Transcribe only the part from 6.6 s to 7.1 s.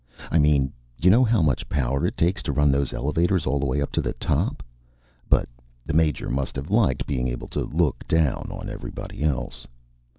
liked